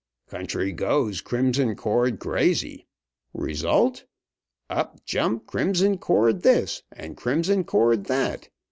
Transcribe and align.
Country 0.29 0.71
goes 0.71 1.21
Crimson 1.21 1.75
Cord 1.75 2.17
crazy. 2.17 2.87
Result 3.35 4.05
up 4.67 5.05
jump 5.05 5.45
Crimson 5.45 5.99
Cord 5.99 6.41
this 6.41 6.81
and 6.91 7.15
Crimson 7.15 7.63
Cord 7.63 8.05
that. 8.05 8.49